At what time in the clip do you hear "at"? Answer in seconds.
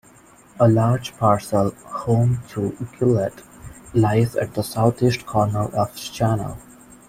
4.35-4.55